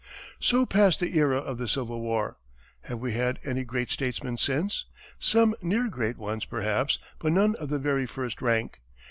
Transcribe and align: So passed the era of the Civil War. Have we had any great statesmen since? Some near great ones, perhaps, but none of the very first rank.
So 0.39 0.65
passed 0.65 0.99
the 0.99 1.15
era 1.15 1.37
of 1.37 1.59
the 1.59 1.67
Civil 1.67 2.01
War. 2.01 2.37
Have 2.85 2.97
we 2.97 3.11
had 3.13 3.37
any 3.43 3.63
great 3.63 3.91
statesmen 3.91 4.39
since? 4.39 4.85
Some 5.19 5.53
near 5.61 5.89
great 5.89 6.17
ones, 6.17 6.43
perhaps, 6.43 6.97
but 7.19 7.33
none 7.33 7.53
of 7.57 7.69
the 7.69 7.77
very 7.77 8.07
first 8.07 8.41
rank. 8.41 8.79